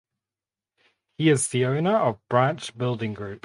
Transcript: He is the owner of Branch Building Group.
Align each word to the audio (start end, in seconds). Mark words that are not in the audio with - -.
He 1.19 1.29
is 1.29 1.49
the 1.49 1.63
owner 1.65 1.95
of 1.95 2.27
Branch 2.27 2.75
Building 2.75 3.13
Group. 3.13 3.39